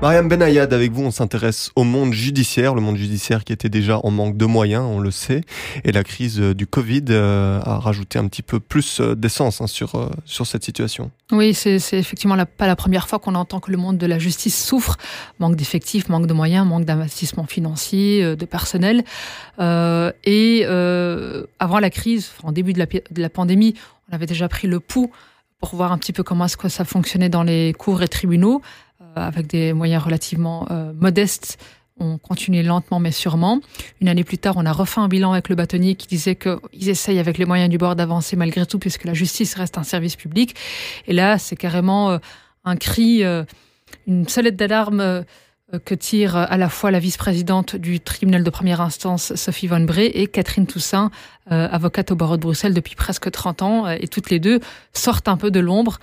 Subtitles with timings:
[0.00, 3.98] Mariam Benayad, avec vous, on s'intéresse au monde judiciaire, le monde judiciaire qui était déjà
[4.04, 5.40] en manque de moyens, on le sait,
[5.82, 9.60] et la crise euh, du Covid euh, a rajouté un petit peu plus euh, d'essence
[9.60, 11.10] hein, sur, sur cette situation.
[11.32, 14.64] Oui, c'est effectivement pas la première fois qu'on entend que le monde de la justice
[14.64, 14.98] souffre,
[15.40, 19.02] manque d'effectifs, manque de moyens, manque d'investissement financier, de personnel.
[19.58, 23.74] Et avant la crise, en début de la, de la pandémie,
[24.08, 25.10] on avait déjà pris le pouls
[25.60, 28.62] pour voir un petit peu comment est-ce que ça fonctionnait dans les cours et tribunaux.
[29.18, 31.58] Euh, avec des moyens relativement euh, modestes.
[32.00, 33.60] On continuait lentement mais sûrement.
[34.00, 36.88] Une année plus tard, on a refait un bilan avec le bâtonnier qui disait qu'ils
[36.88, 40.16] essayent avec les moyens du bord d'avancer malgré tout puisque la justice reste un service
[40.16, 40.54] public.
[41.06, 42.18] Et là, c'est carrément euh,
[42.64, 43.22] un cri,
[44.06, 45.24] une sonnette d'alarme
[45.84, 50.08] que tire à la fois la vice-présidente du tribunal de première instance, Sophie Von Bray,
[50.08, 51.10] et Catherine Toussaint,
[51.46, 53.88] avocate au barreau de Bruxelles depuis presque 30 ans.
[53.88, 54.60] Et toutes les deux
[54.92, 55.98] sortent un peu de l'ombre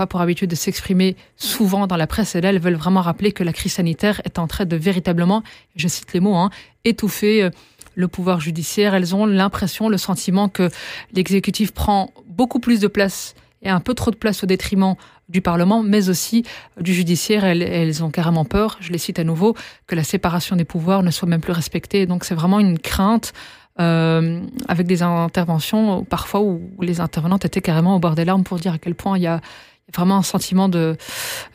[0.00, 3.32] pas pour habitude de s'exprimer souvent dans la presse, et là, elles veulent vraiment rappeler
[3.32, 5.42] que la crise sanitaire est en train de véritablement,
[5.76, 6.48] je cite les mots, hein,
[6.86, 7.50] étouffer euh,
[7.96, 8.94] le pouvoir judiciaire.
[8.94, 10.70] Elles ont l'impression, le sentiment que
[11.12, 14.94] l'exécutif prend beaucoup plus de place et un peu trop de place au détriment
[15.28, 16.44] du Parlement, mais aussi
[16.80, 17.44] du judiciaire.
[17.44, 19.54] Elles, elles, ont carrément peur, je les cite à nouveau,
[19.86, 22.06] que la séparation des pouvoirs ne soit même plus respectée.
[22.06, 23.34] Donc c'est vraiment une crainte
[23.80, 28.58] euh, avec des interventions parfois où les intervenantes étaient carrément au bord des larmes pour
[28.58, 29.40] dire à quel point il y a
[29.94, 30.96] vraiment un sentiment de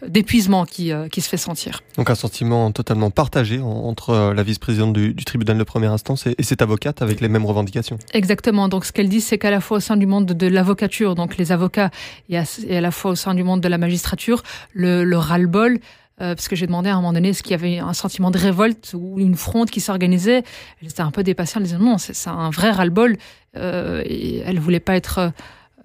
[0.08, 1.82] d'épuisement qui, euh, qui se fait sentir.
[1.98, 6.28] Donc un sentiment totalement partagé entre euh, la vice-présidente du, du, tribunal de première instance
[6.28, 7.98] et, cette avocate avec les mêmes revendications.
[8.14, 8.68] Exactement.
[8.68, 11.38] Donc ce qu'elle dit, c'est qu'à la fois au sein du monde de, l'avocature, donc
[11.38, 11.90] les avocats,
[12.30, 15.18] et à, et à, la fois au sein du monde de la magistrature, le, le
[15.18, 15.80] ras-le-bol.
[16.22, 18.32] Euh, parce que j'ai demandé à un moment donné est-ce qu'il y avait un sentiment
[18.32, 20.44] de révolte ou une fronde qui s'organisait.
[20.82, 21.56] Elle était un peu dépassée.
[21.58, 23.18] Elle disait non, c'est un vrai ras-le-bol.
[23.58, 25.32] Euh, et elle voulait pas être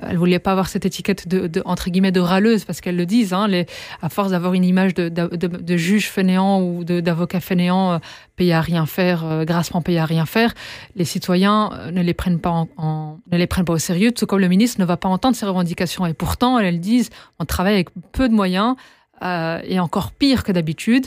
[0.02, 3.33] elle voulait pas avoir cette étiquette de, entre guillemets de râleuse parce qu'elles le disent
[3.33, 3.66] hein, les,
[4.02, 7.98] à force d'avoir une image de, de, de juge fainéant ou d'avocat fainéant euh,
[8.36, 10.55] payé à rien faire euh, grassement payé à rien faire
[10.96, 14.27] les citoyens euh, ne les prennent pas en, ne les prennent pas au sérieux tout
[14.27, 16.06] comme le ministre ne va pas entendre ces revendications.
[16.06, 18.77] Et pourtant elles disent on travaille avec peu de moyens
[19.22, 21.06] euh, et encore pire que d'habitude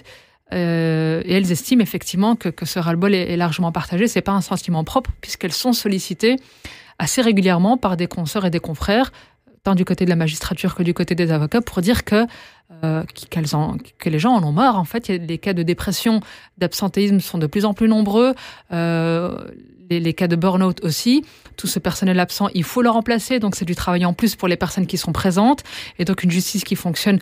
[0.54, 4.08] euh, et elles estiment effectivement que, que ce ras-le-bol est, est largement partagé.
[4.08, 6.38] C'est pas un sentiment propre puisqu'elles sont sollicitées
[7.00, 9.12] assez régulièrement par des consoeurs et des confrères,
[9.64, 12.26] tant du côté de la magistrature que du côté des avocats, pour dire que,
[12.84, 13.04] euh,
[13.54, 14.78] en, que les gens en ont marre.
[14.78, 16.20] En fait, les cas de dépression,
[16.58, 18.34] d'absentéisme sont de plus en plus nombreux.
[18.72, 19.38] Euh,
[19.90, 21.24] les, cas de burn-out aussi.
[21.56, 23.40] Tout ce personnel absent, il faut le remplacer.
[23.40, 25.64] Donc, c'est du travail en plus pour les personnes qui sont présentes.
[26.00, 27.20] Et donc, une justice qui fonctionne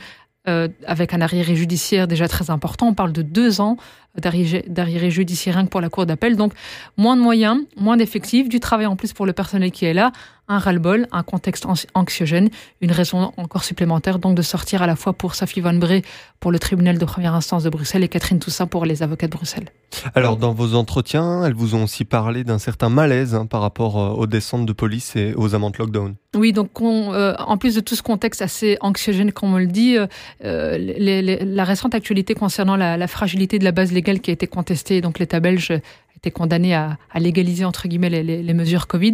[0.47, 2.87] euh, avec un arriéré judiciaire déjà très important.
[2.87, 3.77] On parle de deux ans
[4.17, 6.35] d'arriéré judiciaire rien que pour la cour d'appel.
[6.35, 6.53] Donc,
[6.97, 10.11] moins de moyens, moins d'effectifs, du travail en plus pour le personnel qui est là,
[10.51, 12.49] un ras-le-bol, un contexte anxiogène,
[12.81, 16.03] une raison encore supplémentaire donc de sortir à la fois pour Sophie Van Bré
[16.41, 19.31] pour le tribunal de première instance de Bruxelles et Catherine Toussaint pour les avocats de
[19.31, 19.69] Bruxelles.
[20.16, 23.97] Alors dans vos entretiens, elles vous ont aussi parlé d'un certain malaise hein, par rapport
[23.97, 26.16] euh, aux descentes de police et aux amendes lockdown.
[26.35, 29.67] Oui, donc on, euh, en plus de tout ce contexte assez anxiogène, comme on le
[29.67, 30.07] dit, euh,
[30.45, 34.29] euh les, les, la récente actualité concernant la, la, fragilité de la base légale qui
[34.29, 35.73] a été contestée, donc l'État belge
[36.22, 39.13] été condamné à, légaliser entre guillemets les, mesures Covid,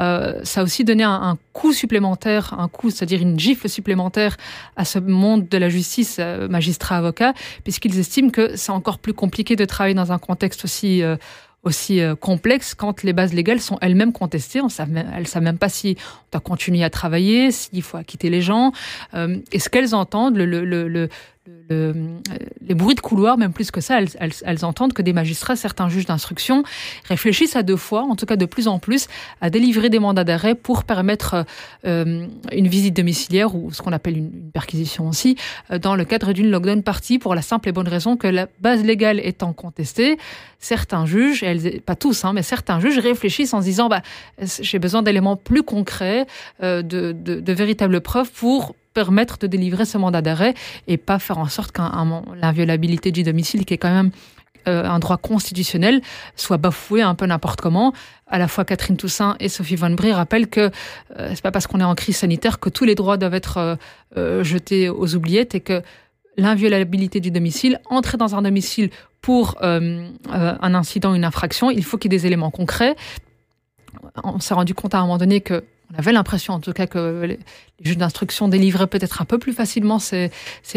[0.00, 4.36] euh, ça a aussi donné un, un coût supplémentaire, un coût, c'est-à-dire une gifle supplémentaire
[4.76, 7.34] à ce monde de la justice, euh, magistrats, avocats,
[7.64, 12.74] puisqu'ils estiment que c'est encore plus compliqué de travailler dans un contexte aussi euh, complexe
[12.74, 14.60] quand les bases légales sont elles-mêmes contestées.
[14.60, 18.28] On elles ne savent même pas si on doit continuer à travailler, s'il faut acquitter
[18.28, 18.72] les gens.
[19.14, 21.08] Euh, et ce qu'elles entendent, le,
[21.68, 21.94] le,
[22.66, 26.06] les bruits de couloir, même plus que ça, elles, entendent que des magistrats, certains juges
[26.06, 26.62] d'instruction,
[27.06, 29.08] réfléchissent à deux fois, en tout cas de plus en plus,
[29.42, 31.44] à délivrer des mandats d'arrêt pour permettre
[31.86, 35.36] euh, une visite domiciliaire ou ce qu'on appelle une, perquisition aussi,
[35.70, 38.48] euh, dans le cadre d'une lockdown partie, pour la simple et bonne raison que la
[38.60, 40.16] base légale étant contestée,
[40.60, 41.44] certains juges,
[41.84, 44.00] pas tous, hein, mais certains juges réfléchissent en se disant, bah,
[44.40, 46.26] j'ai besoin d'éléments plus concrets,
[46.62, 50.54] euh, de véritables preuves pour permettre de délivrer ce mandat d'arrêt
[50.86, 54.10] et pas faire en sorte qu'un l'inviolabilité du domicile, qui est quand même
[54.66, 56.00] euh, un droit constitutionnel,
[56.36, 57.92] soit bafoué un peu n'importe comment.
[58.26, 60.70] À la fois Catherine Toussaint et Sophie Van Brie rappellent que
[61.18, 63.58] euh, c'est pas parce qu'on est en crise sanitaire que tous les droits doivent être
[63.58, 63.76] euh,
[64.16, 65.82] euh jetés aux oubliettes et que
[66.38, 68.88] l'inviolabilité du domicile, entrer dans un domicile
[69.20, 72.96] pour un incident, une infraction, il faut qu'il y ait des éléments concrets.
[74.24, 76.86] On s'est rendu compte à un moment donné que on avait l'impression en tout cas
[76.86, 77.38] que les
[77.80, 80.30] juges d'instruction délivraient peut-être un peu plus facilement ces,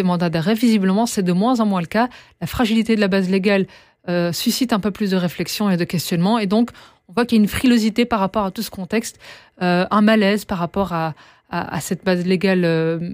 [0.04, 0.54] mandats d'arrêt.
[0.54, 2.10] Visiblement, c'est de moins en moins le cas.
[2.42, 3.68] La fragilité de la base légale
[4.10, 6.40] euh, suscite un peu plus de réflexion et de questionnement.
[6.40, 6.72] Et donc,
[7.10, 9.20] on voit qu'il y a une frilosité par rapport à tout ce contexte,
[9.62, 11.14] euh, un malaise par rapport à,
[11.50, 13.12] à, cette base légale euh,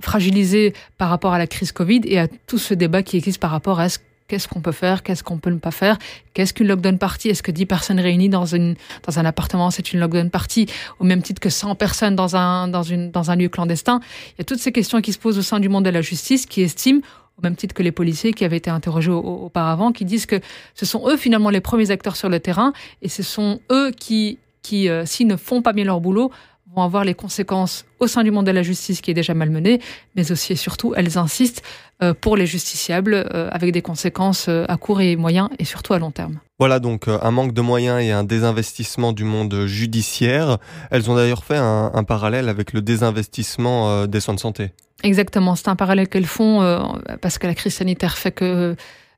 [0.00, 3.50] fragilisée par rapport à la crise Covid et à tout ce débat qui existe par
[3.50, 3.98] rapport à ce
[4.28, 5.98] qu'est-ce qu'on peut faire, qu'est-ce qu'on peut ne pas faire,
[6.34, 8.76] qu'est-ce qu'une lockdown party, est-ce que 10 personnes réunies dans, une,
[9.06, 10.66] dans un appartement, c'est une lockdown party,
[11.00, 14.00] au même titre que 100 personnes dans un, dans, une, dans un lieu clandestin?
[14.36, 16.02] Il y a toutes ces questions qui se posent au sein du monde de la
[16.02, 17.00] justice qui estiment
[17.38, 20.40] au même titre que les policiers qui avaient été interrogés auparavant, qui disent que
[20.74, 24.38] ce sont eux finalement les premiers acteurs sur le terrain et ce sont eux qui,
[24.62, 26.32] qui euh, s'ils ne font pas bien leur boulot,
[26.74, 29.80] vont avoir les conséquences au sein du monde de la justice qui est déjà malmené,
[30.14, 31.62] mais aussi et surtout, elles insistent
[32.02, 35.98] euh, pour les justiciables euh, avec des conséquences à court et moyen et surtout à
[35.98, 36.38] long terme.
[36.58, 40.58] Voilà donc un manque de moyens et un désinvestissement du monde judiciaire.
[40.90, 44.72] Elles ont d'ailleurs fait un, un, parallèle avec le désinvestissement des soins de santé.
[45.02, 46.80] Exactement, c'est un parallèle qu'elles font euh,
[47.20, 48.74] parce que la crise sanitaire fait que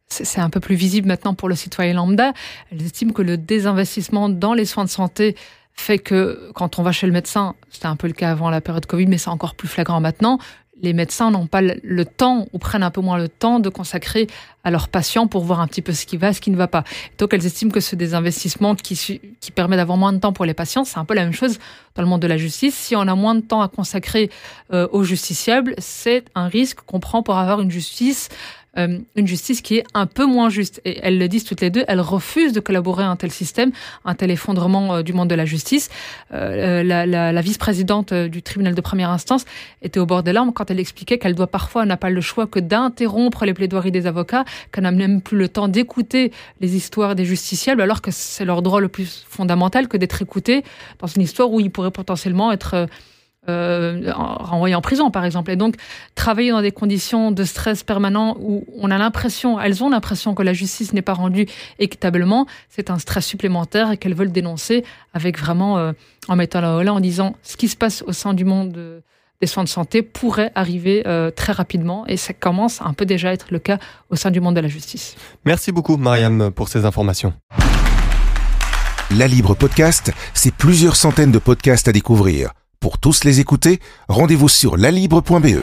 [0.08, 2.32] c'est un peu plus visible maintenant pour le citoyen lambda.
[2.70, 5.36] Elles estiment que le désinvestissement dans les soins de santé
[5.74, 8.60] fait que quand on va chez le médecin, c'était un peu le cas avant la
[8.60, 10.38] période Covid, mais c'est encore plus flagrant maintenant,
[10.82, 14.26] les médecins n'ont pas le temps ou prennent un peu moins le temps de consacrer
[14.64, 16.68] à leurs patients pour voir un petit peu ce qui va, ce qui ne va
[16.68, 16.84] pas.
[17.18, 20.54] Donc elles estiment que ce désinvestissement qui, qui permet d'avoir moins de temps pour les
[20.54, 21.58] patients, c'est un peu la même chose
[21.94, 22.74] dans le monde de la justice.
[22.74, 24.30] Si on a moins de temps à consacrer
[24.72, 28.28] euh, aux justiciables, c'est un risque qu'on prend pour avoir une justice
[28.78, 30.80] euh, une justice qui est un peu moins juste.
[30.84, 33.72] Et elles le disent toutes les deux, elles refusent de collaborer à un tel système,
[34.04, 35.88] un tel effondrement euh, du monde de la justice.
[36.32, 39.44] Euh, la, la, la vice-présidente du tribunal de première instance
[39.82, 42.46] était au bord des larmes quand elle expliquait qu'elle doit parfois, n'a pas le choix
[42.46, 47.14] que d'interrompre les plaidoiries des avocats, qu'elle n'a même plus le temps d'écouter les histoires
[47.14, 50.62] des justiciables, alors que c'est leur droit le plus fondamental que d'être écouté
[51.00, 52.86] dans une histoire où ils pourraient potentiellement être
[53.50, 55.50] euh, renvoyés en prison, par exemple.
[55.50, 55.76] Et donc,
[56.14, 60.42] travailler dans des conditions de stress permanent où on a l'impression, elles ont l'impression que
[60.42, 61.46] la justice n'est pas rendue
[61.78, 65.92] équitablement, c'est un stress supplémentaire et qu'elles veulent dénoncer avec vraiment, euh,
[66.28, 69.02] en mettant la là en disant ce qui se passe au sein du monde
[69.40, 73.30] des soins de santé pourrait arriver euh, très rapidement et ça commence un peu déjà
[73.30, 73.78] à être le cas
[74.10, 75.16] au sein du monde de la justice.
[75.44, 77.32] Merci beaucoup, Mariam, pour ces informations.
[79.16, 82.52] La Libre Podcast, c'est plusieurs centaines de podcasts à découvrir.
[82.80, 83.78] Pour tous les écouter,
[84.08, 85.58] rendez-vous sur lalibre.be.